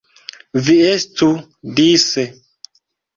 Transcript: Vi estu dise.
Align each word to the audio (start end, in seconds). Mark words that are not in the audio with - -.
Vi 0.67 0.77
estu 0.93 1.27
dise. 1.81 2.25